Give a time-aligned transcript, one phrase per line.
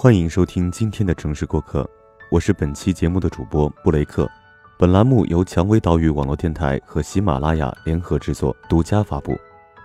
[0.00, 1.84] 欢迎收听今天的城市过客，
[2.30, 4.30] 我是本期节目的主播布雷克。
[4.78, 9.36] 本栏目由蔷薇岛屿网络电台和喜马拉雅联合制作，独家发布。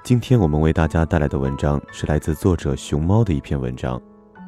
[0.03, 3.99] 今天我们为大家带来的文章是来自作者熊猫的一篇文章。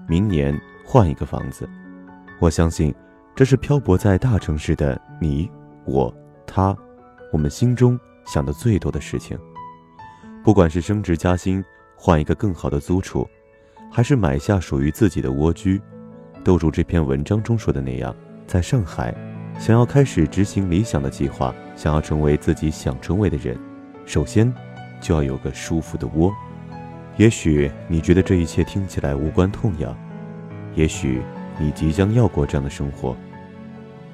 [0.08, 0.56] 明年
[0.86, 1.68] 换一个房子，
[2.40, 2.94] 我相信
[3.36, 5.50] 这是漂泊在大城市的你、
[5.84, 6.78] 我、他，
[7.34, 9.36] 我们心中想的最多的事情。
[10.44, 11.66] 不管是升职加薪，
[11.98, 13.28] 换一个更好的租处。
[13.96, 15.82] 还是买下属于自己的蜗居，
[16.44, 18.14] 都如这篇文章中说的那样，
[18.46, 19.16] 在上海，
[19.58, 23.58] 想要开始执行理想的计划，想要成为自己想成为的人，
[24.06, 24.54] 首先
[25.00, 26.30] 就要有个舒服的窝。
[27.16, 29.98] 也许你觉得这一切听起来无关痛痒，
[30.76, 31.22] 也许
[31.58, 33.16] 你即将要过这样的生活，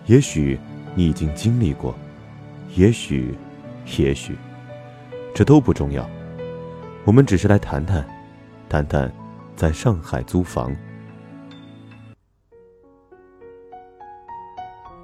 [0.06, 0.60] 也许
[0.94, 1.96] 你已经经历过，
[2.76, 3.34] 也许，
[3.98, 4.36] 也许，
[5.34, 6.08] 这都不重要。
[7.04, 8.08] 我们只是来谈谈，
[8.70, 9.12] 谈谈。
[9.56, 10.76] 在上海租房，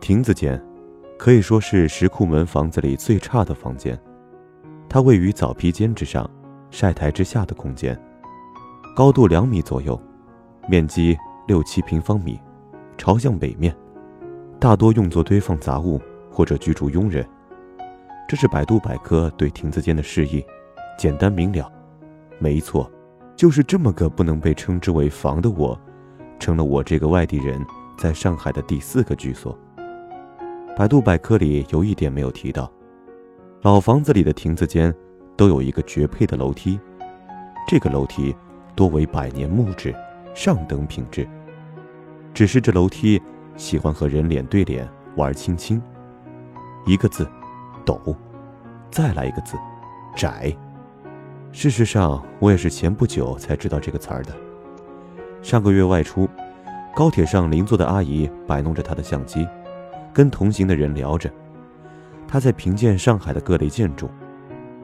[0.02, 0.60] 亭子间
[1.18, 4.00] 可以说是石库门房子里最差的房间。
[4.90, 6.28] 它位于早披间之上、
[6.72, 8.00] 晒台之下的空间，
[8.96, 10.00] 高度两米左右，
[10.68, 12.40] 面积六七平方米，
[12.98, 13.76] 朝向北面，
[14.60, 17.28] 大多用作堆放杂物或者居住佣人。
[18.28, 20.44] 这是百度百科对亭子间的示意，
[20.98, 21.72] 简单明了。
[22.40, 22.90] 没错。
[23.38, 25.80] 就是这么个不能被称之为房的我，
[26.40, 27.64] 成了我这个外地人
[27.96, 29.56] 在上海的第四个居所。
[30.76, 32.70] 百度百科里有一点没有提到，
[33.62, 34.94] 老房子里的亭子间
[35.36, 36.80] 都有一个绝配的楼梯，
[37.68, 38.36] 这个楼梯
[38.76, 39.96] 多为百年木质，
[40.34, 41.28] 上等品质。
[42.34, 43.22] 只是这楼梯
[43.56, 45.80] 喜欢和人脸对脸玩亲亲，
[46.88, 47.30] 一个字，
[47.86, 48.16] 陡，
[48.90, 49.56] 再来一个字，
[50.16, 50.56] 窄。
[51.58, 54.32] 事实上，我也是前不久才知道这个词儿的。
[55.42, 56.30] 上个月外出，
[56.96, 59.48] 高铁上邻座的阿姨摆弄着她的相机，
[60.14, 61.28] 跟同行的人聊着。
[62.28, 64.08] 她在评鉴上海的各类建筑，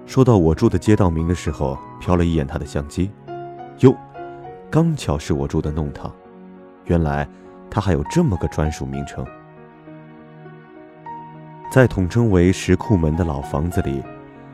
[0.07, 3.11] 说到我住的街道名的时候，瞟了一眼她的相机，
[3.81, 3.95] 哟，
[4.71, 6.11] 刚巧是我住的弄堂。
[6.85, 7.29] 原来，
[7.69, 9.23] 它还有这么个专属名称。
[11.71, 14.01] 在统称为石库门的老房子里，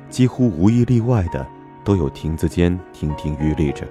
[0.10, 1.48] 几乎无一例外的。
[1.90, 3.84] 都有亭子间亭亭玉立着，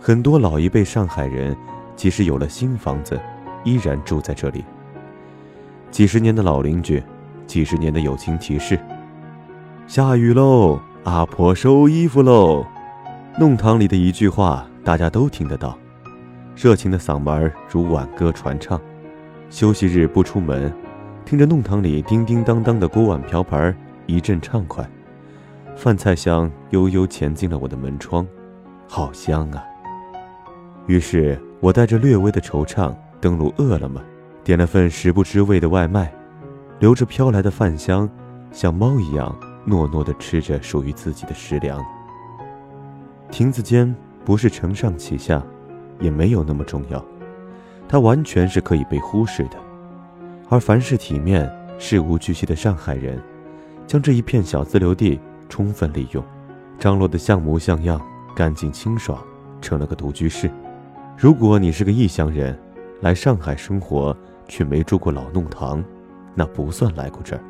[0.00, 1.54] 很多老一辈上海人，
[1.94, 3.20] 即使有了新房子，
[3.62, 4.64] 依然住在这里。
[5.90, 7.02] 几十年的老邻居，
[7.46, 8.80] 几十年的友情提示。
[9.86, 12.64] 下雨喽，阿婆收衣服喽。
[13.38, 15.78] 弄堂里的一句话，大家都听得到，
[16.56, 18.80] 热情的嗓门如挽歌传唱。
[19.50, 20.72] 休息日不出门，
[21.26, 24.88] 听着弄堂里叮叮当当的锅碗瓢盆，一阵畅快。
[25.78, 28.26] 饭菜香悠悠潜进了我的门窗，
[28.88, 29.62] 好香啊！
[30.88, 34.02] 于是我带着略微的惆怅登录饿了么，
[34.42, 36.12] 点了份食不知味的外卖，
[36.80, 38.10] 留着飘来的饭香，
[38.50, 39.32] 像猫一样
[39.68, 41.80] 糯糯地吃着属于自己的食粮。
[43.30, 45.40] 亭子间不是承上启下，
[46.00, 47.00] 也没有那么重要，
[47.88, 49.56] 它完全是可以被忽视的。
[50.48, 53.22] 而凡是体面、事无巨细的上海人，
[53.86, 55.20] 将这一片小自留地。
[55.48, 56.22] 充分利用，
[56.78, 58.00] 张罗的像模像样，
[58.34, 59.18] 干净清爽，
[59.60, 60.50] 成了个独居室。
[61.16, 62.58] 如果你是个异乡人，
[63.00, 64.16] 来上海生活
[64.46, 65.82] 却没住过老弄堂，
[66.34, 67.42] 那不算来过这儿。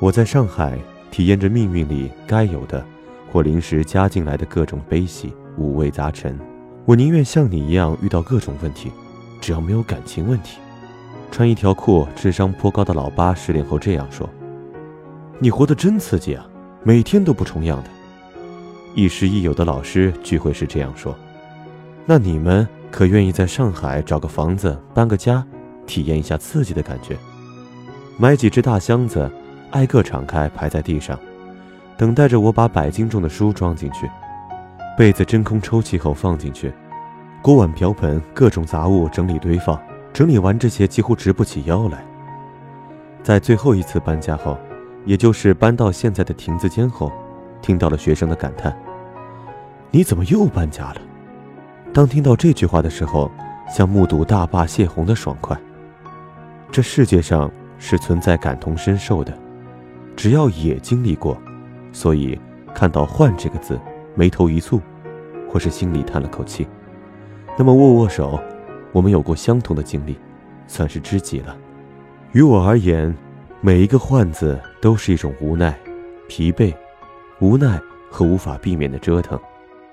[0.00, 0.78] 我在上海
[1.10, 2.84] 体验着命运里该有的，
[3.30, 6.38] 或临时加进来的各种悲喜，五味杂陈。
[6.86, 8.90] 我宁愿像你一样遇到各种问题，
[9.40, 10.58] 只要没有感情问题。
[11.30, 14.28] 穿一条裤，智商颇高的老八失恋后这样说。
[15.42, 16.46] 你活得真刺激啊，
[16.82, 17.88] 每天都不重样的。
[18.94, 21.16] 亦师亦友的老师聚会时这样说。
[22.04, 25.42] 那你们可愿意在上海找个房子搬个家，
[25.86, 27.16] 体验一下刺激的感觉？
[28.18, 29.30] 买几只大箱子，
[29.70, 31.18] 挨个敞开排在地上，
[31.96, 34.06] 等待着我把百斤重的书装进去，
[34.98, 36.70] 被子真空抽气后放进去，
[37.40, 39.80] 锅碗瓢盆各种杂物整理堆放。
[40.12, 42.04] 整理完这些几乎直不起腰来。
[43.22, 44.58] 在最后一次搬家后。
[45.06, 47.10] 也就是搬到现在的亭子间后，
[47.62, 48.76] 听到了学生的感叹
[49.90, 50.96] ：“你怎么又搬家了？”
[51.92, 53.30] 当听到这句话的时候，
[53.68, 55.58] 像目睹大坝泄洪的爽快。
[56.70, 59.36] 这世界上是存在感同身受的，
[60.14, 61.36] 只要也经历过，
[61.92, 62.38] 所以
[62.74, 63.80] 看到“换”这个字，
[64.14, 64.80] 眉头一蹙，
[65.48, 66.68] 或是心里叹了口气，
[67.58, 68.38] 那么握握手，
[68.92, 70.16] 我们有过相同的经历，
[70.68, 71.56] 算是知己了。
[72.32, 73.12] 于我而言。
[73.62, 75.78] 每一个“换”字都是一种无奈、
[76.28, 76.74] 疲惫、
[77.40, 77.78] 无奈
[78.10, 79.38] 和无法避免的折腾。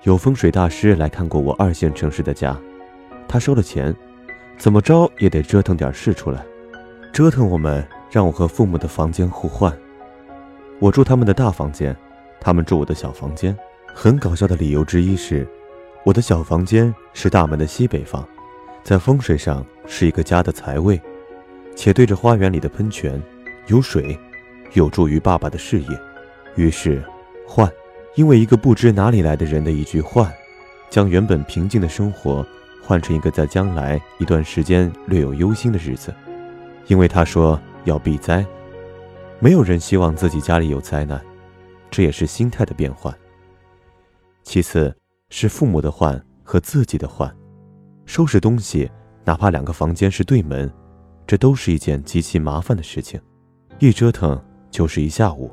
[0.04, 2.58] 有风水大师来看过我二线城市的家，
[3.28, 3.94] 他收了钱，
[4.56, 6.42] 怎么着也得折腾点事出来，
[7.12, 9.70] 折腾我们，让我和父母的房间互换。
[10.78, 11.94] 我住他们的大房间，
[12.40, 13.54] 他们住我的小房间。
[13.92, 15.46] 很搞笑的理由之一是，
[16.04, 18.26] 我的小房间是大门的西北方，
[18.82, 20.98] 在风水上是一个家的财位，
[21.76, 23.20] 且对着花园里的喷泉，
[23.68, 24.18] 有水，
[24.74, 25.88] 有助于爸爸的事业。
[26.56, 27.02] 于是，
[27.46, 27.70] 换。
[28.14, 30.28] 因为一个不知哪里来的人的一句换，
[30.90, 32.44] 将原本平静的生活
[32.82, 36.12] 换成一个在将来一段时间略有忧心的日子。
[36.88, 38.44] 因为他说要避灾，
[39.38, 41.24] 没有人希望自己家里有灾难，
[41.92, 43.14] 这也是心态的变换。
[44.42, 44.92] 其次
[45.30, 47.32] 是父母的换和自己的换，
[48.04, 48.90] 收拾东西，
[49.24, 50.68] 哪怕两个房间是对门，
[51.24, 53.20] 这都是一件极其麻烦的事情，
[53.80, 54.40] 一折腾
[54.70, 55.50] 就是一下午。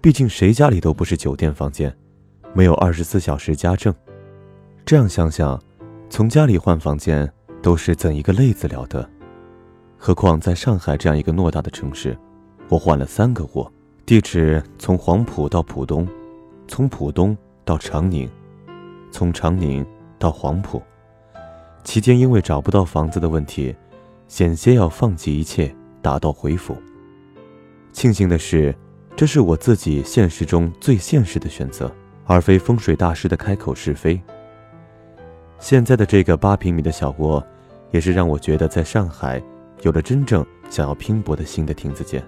[0.00, 1.96] 毕竟谁家里都不是酒店房间，
[2.52, 3.94] 没有二十四小时家政。
[4.84, 5.60] 这样想想，
[6.10, 7.30] 从家里换房间
[7.62, 9.08] 都是怎一个累字了得。
[9.96, 12.16] 何况在上海这样一个偌大的城市，
[12.68, 13.72] 我换了三个窝，
[14.04, 16.06] 地址从黄埔到浦东，
[16.66, 18.28] 从浦东到长宁，
[19.12, 19.86] 从长宁
[20.18, 20.82] 到黄埔。
[21.84, 23.74] 期间因为找不到房子的问题，
[24.26, 25.72] 险些要放弃一切，
[26.02, 26.76] 打道回府。
[27.96, 28.74] 庆幸的是。
[29.16, 31.90] 这是我自己现实中最现实的选择，
[32.26, 34.20] 而非风水大师的开口是非。
[35.58, 37.42] 现在的这个八平米的小窝，
[37.92, 39.42] 也是让我觉得在上海
[39.80, 42.22] 有了真正想要拼搏的新的亭子间。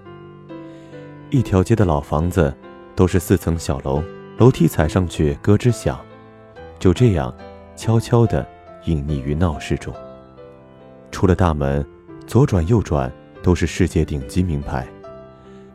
[1.29, 2.51] 一条街的老房子，
[2.95, 4.01] 都是四层小楼，
[4.39, 6.03] 楼梯踩上去咯吱响，
[6.79, 7.31] 就这样
[7.75, 8.43] 悄悄地
[8.85, 9.93] 隐匿于闹市中。
[11.11, 11.85] 出了大门，
[12.25, 13.11] 左转右转
[13.43, 14.87] 都是世界顶级名牌，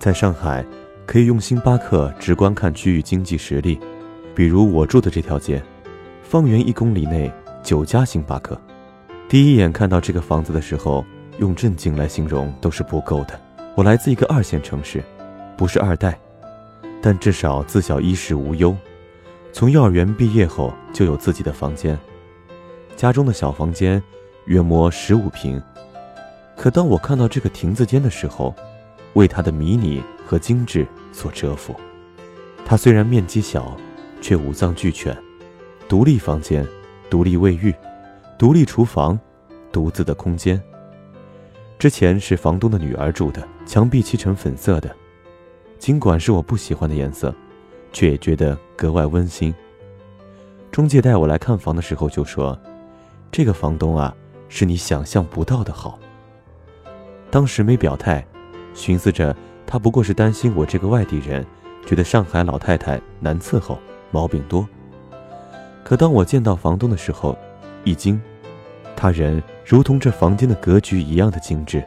[0.05, 0.63] 在上海。
[1.07, 3.79] 可以用星巴克直观看区域经济实力，
[4.35, 5.63] 比如我住的这条街，
[6.23, 7.31] 方圆一公里内
[7.63, 8.59] 九家星巴克。
[9.29, 11.05] 第一眼看到这个房子的时候，
[11.39, 13.39] 用震惊来形容都是不够的。
[13.75, 15.05] 我来自一个二线城市，
[15.59, 16.19] 不是二代，
[17.03, 18.75] 但至少自小衣食无忧，
[19.53, 21.99] 从幼儿园毕业后就有自己的房间。
[22.97, 24.03] 家中的小房间
[24.47, 25.63] 约莫十五平，
[26.57, 28.55] 可当我看到这个亭子间的时候，
[29.15, 30.03] 为它的迷你。
[30.27, 31.77] 和精致所折服。
[32.65, 33.77] 它虽然面积小，
[34.23, 35.15] 却五脏俱全：
[35.87, 36.67] 独立房间、
[37.11, 37.75] 独立卫浴、
[38.39, 39.21] 独立厨房、
[39.71, 40.59] 独自的空间。
[41.79, 44.97] 之前是房东的女儿住的，墙壁漆成粉色的，
[45.79, 47.35] 尽管是我不喜欢的颜色，
[47.93, 49.55] 却也觉得格外温馨。
[50.73, 52.59] 中介带我来看房的时候就说
[53.31, 54.17] ：“这个房东啊，
[54.49, 55.99] 是你想象不到的好。”
[57.31, 58.27] 当时没表态，
[58.75, 59.35] 寻思着。
[59.67, 61.45] 他不过是担心我这个外地人，
[61.87, 63.79] 觉得上海老太太难伺候，
[64.11, 64.69] 毛病多。
[65.83, 67.37] 可当我见到房东的时候，
[67.83, 68.21] 一惊，
[68.95, 71.83] 他人如同这房间的格局一样的精致，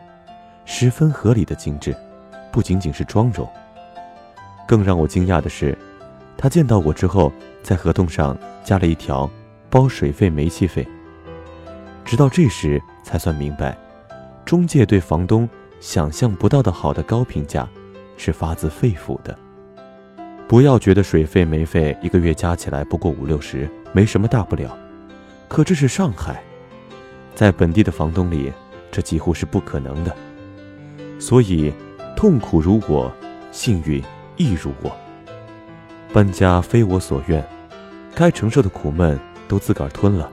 [0.65, 1.95] 十分合理的精致，
[2.51, 3.47] 不仅仅是妆容。
[4.67, 5.77] 更让我惊讶的是，
[6.35, 7.31] 他见到我之后，
[7.61, 9.29] 在合同上加了一条
[9.69, 10.85] 包水费、煤气费。
[12.03, 13.77] 直到这时才算明白，
[14.43, 15.47] 中介对房东。
[15.79, 17.67] 想象不到的好的高评价，
[18.17, 19.37] 是发自肺腑的。
[20.47, 24.77] 不要觉得水费煤费一个月加起来不过五六十，没什么大不了。
[25.47, 26.41] 可这是上海，
[27.35, 28.51] 在本地的房东里，
[28.91, 30.15] 这几乎是不可能的。
[31.19, 31.73] 所以，
[32.15, 33.11] 痛苦如我，
[33.51, 34.01] 幸运
[34.35, 34.95] 亦如我。
[36.13, 37.45] 搬家非我所愿，
[38.15, 40.31] 该承受的苦闷都自个儿吞了，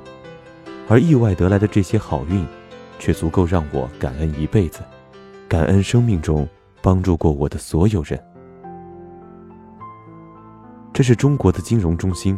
[0.88, 2.46] 而意外得来的这些好运，
[2.98, 4.80] 却足够让我感恩一辈子。
[5.54, 6.48] 感恩生命中
[6.82, 8.20] 帮助过我的所有人。
[10.92, 12.36] 这是中国的金融中心，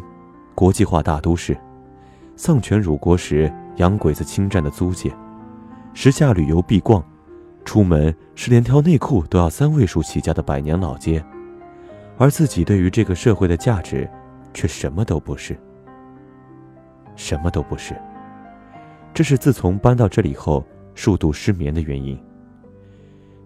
[0.54, 1.56] 国际化大都市，
[2.36, 5.10] 丧权辱国时洋鬼子侵占的租界，
[5.94, 7.02] 时下旅游必逛，
[7.64, 11.24] 出门是连条内裤都要三位数起价的百年老街，
[12.18, 14.06] 而自己对于这个社会的价值，
[14.52, 15.58] 却什么都不是，
[17.14, 17.96] 什么都不是。
[19.14, 20.62] 这是自从搬到这里后
[20.94, 22.22] 数度失眠的原因。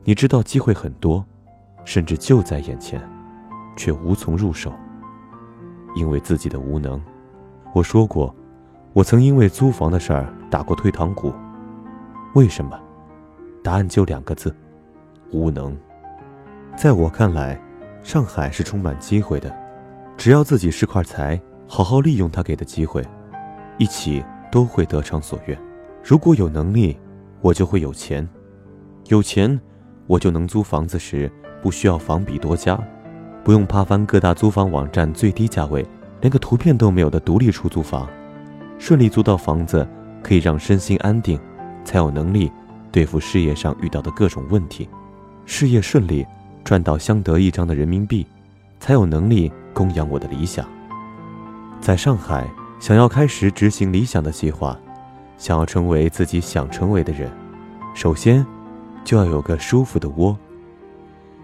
[0.04, 1.25] 你知道机会很多，
[1.85, 3.00] 甚至就在眼前，
[3.76, 4.73] 却无从入手，
[5.95, 7.00] 因为自己的无能。
[7.75, 8.35] 我说过，
[8.95, 11.33] 我曾因为租房的事儿打过退堂鼓。
[12.35, 12.80] 为什么？
[13.62, 14.54] 答案就两个字：
[15.33, 15.76] 无能。
[16.76, 17.61] 在我看来，
[18.02, 19.54] 上海是充满机会的，
[20.16, 21.38] 只要自己是块财，
[21.69, 23.07] 好好利用他给的机会，
[23.76, 25.59] 一起都会得偿所愿。
[26.02, 26.99] 如果有能力，
[27.42, 28.26] 我就会有钱，
[29.09, 29.61] 有钱。
[30.11, 31.31] 我就能租房子时
[31.62, 32.76] 不需要房比多加，
[33.45, 35.87] 不用怕翻各大租房网站最低价位，
[36.21, 38.09] 连个图片都没有的独立出租房，
[38.76, 39.87] 顺利租到房子
[40.21, 41.38] 可以让身心安定，
[41.85, 42.50] 才有能力
[42.90, 44.88] 对付事业上遇到的各种问题。
[45.47, 46.26] 事业顺利，
[46.64, 48.26] 赚到相得益彰的人民币，
[48.81, 50.67] 才有能力供养我的理想。
[51.81, 52.50] 在上海，
[52.81, 54.76] 想要开始执行理想的计划，
[55.38, 57.31] 想要成为自己想成为的人，
[57.95, 58.45] 首先
[59.04, 60.37] 就要有个舒服的窝。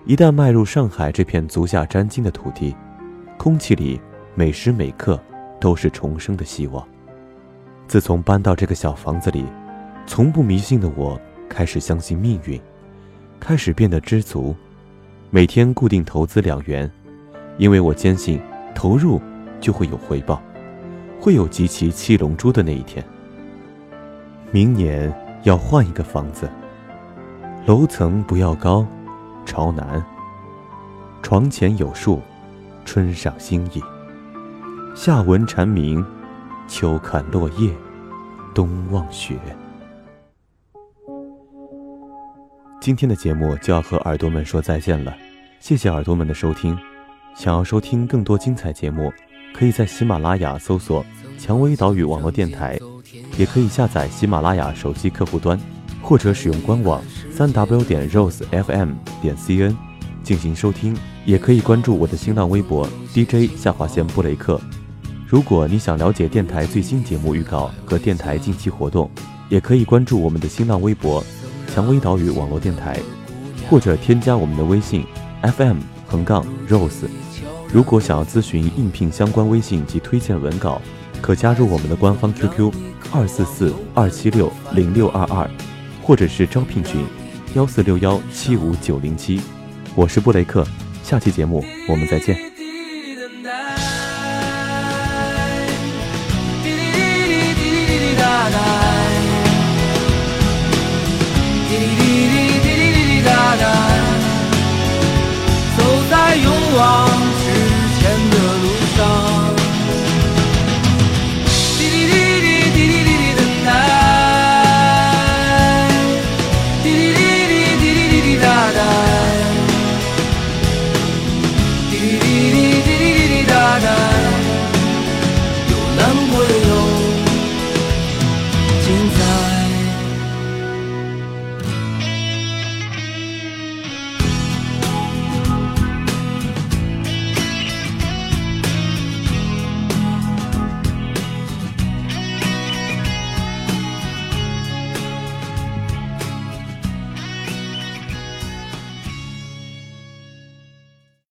[0.04, 2.74] 一旦迈入上海这片足下沾金的土地，
[3.36, 4.00] 空气里
[4.34, 5.20] 每时每刻
[5.60, 6.86] 都是重生的希望。
[7.88, 9.44] 自从搬到这个小房子里，
[10.06, 12.60] 从不迷信的我开始相信命运。
[13.38, 14.56] 开始变得知足，
[15.30, 16.90] 每天固定投资两元，
[17.58, 18.40] 因为我坚信
[18.74, 19.20] 投入
[19.60, 20.42] 就会有回报，
[21.20, 23.04] 会有集齐七龙珠的那一天。
[24.50, 26.48] 明年要换一个房子，
[27.66, 28.86] 楼层不要高，
[29.44, 30.00] 朝南，
[31.20, 32.22] 床前有树，
[32.84, 33.82] 春赏心意，
[34.94, 36.06] 夏闻蝉鸣，
[36.68, 37.72] 秋看落叶，
[38.54, 39.36] 冬望雪。
[42.80, 45.12] 今天的节目就要和耳朵们说再见了，
[45.58, 46.78] 谢谢耳朵们的收听。
[47.34, 49.12] 想要收听更多精彩节目，
[49.52, 51.04] 可以在喜马拉雅搜索
[51.36, 52.78] “蔷薇岛屿网络电台”，
[53.36, 55.58] 也可以下载喜马拉雅手机客户端，
[56.02, 59.74] 或者使用官网三 w 点 rosefm 点 cn
[60.22, 60.96] 进行收听。
[61.24, 64.60] 也可以关注我的新浪微博 DJ 下划线布雷克。
[65.26, 69.10] 如果你想了解电台最新节目预告和电台近期活动，
[69.48, 71.24] 也可以关注我们的新浪微博。
[71.74, 72.98] 蔷薇岛屿网络电台，
[73.68, 75.04] 或者添加我们的微信
[75.42, 77.08] FM 横杠 Rose。
[77.72, 80.80] 如果想要咨询应聘相关微信及推荐文稿，
[81.20, 82.72] 可加入我们的官方 QQ
[83.12, 85.50] 二四四二七六零六二二，
[86.06, 87.04] 或者是招聘群
[87.56, 89.40] 幺四六幺七五九零七。
[89.96, 90.64] 我是布雷克，
[91.02, 92.55] 下期节目我们再见。